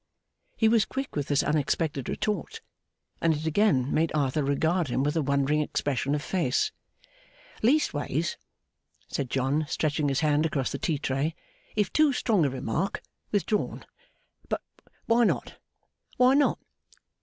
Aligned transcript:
He 0.57 0.67
was 0.67 0.83
quick 0.85 1.15
with 1.15 1.27
this 1.27 1.43
unexpected 1.43 2.09
retort, 2.09 2.61
and 3.21 3.35
it 3.35 3.45
again 3.45 3.93
made 3.93 4.11
Arthur 4.15 4.43
regard 4.43 4.87
him 4.87 5.03
with 5.03 5.15
a 5.15 5.21
wondering 5.21 5.61
expression 5.61 6.15
of 6.15 6.23
face. 6.23 6.71
'Leastways,' 7.61 8.35
said 9.09 9.29
John, 9.29 9.67
stretching 9.69 10.09
his 10.09 10.21
hand 10.21 10.43
across 10.47 10.71
the 10.71 10.79
tea 10.79 10.97
tray, 10.97 11.35
'if 11.75 11.93
too 11.93 12.13
strong 12.13 12.43
a 12.45 12.49
remark, 12.49 13.03
withdrawn! 13.31 13.85
But, 14.49 14.63
why 15.05 15.23
not, 15.23 15.57
why 16.17 16.33
not? 16.33 16.57